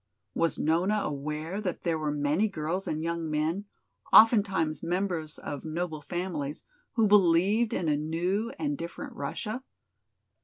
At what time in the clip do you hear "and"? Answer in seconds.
2.87-3.03, 8.57-8.75